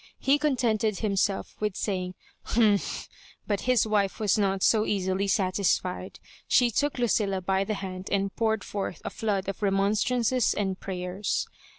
He 0.17 0.39
contented 0.39 0.95
bimsell' 0.99 1.45
with 1.59 1.75
saying 1.75 2.15
"humph;" 2.41 3.07
but 3.45 3.61
his 3.69 3.85
wife 3.85 4.19
was 4.19 4.35
not 4.35 4.63
so 4.63 4.83
easily 4.83 5.27
satisfied. 5.27 6.19
She 6.47 6.71
took 6.71 6.97
Lucilla 6.97 7.39
by 7.39 7.63
the 7.63 7.75
hand 7.75 8.09
and 8.11 8.35
poured 8.35 8.63
forth 8.63 9.03
a 9.05 9.11
flood 9.11 9.47
of 9.47 9.61
remonstrances 9.61 10.55
ana 10.55 10.73
prayers. 10.73 11.45